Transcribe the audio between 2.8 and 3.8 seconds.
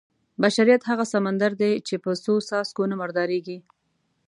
نه مردارېږي.